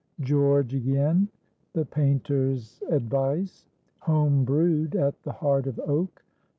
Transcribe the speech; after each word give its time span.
GEORGE 0.19 0.73
AGAIN.—THE 0.73 1.85
PAINTER'S 1.85 2.81
ADVICE.—"HOME 2.89 4.45
BREWED" 4.45 4.95
AT 4.95 5.21
THE 5.21 5.31
HEART 5.33 5.67
OF 5.67 5.79
OAK. 5.81 6.23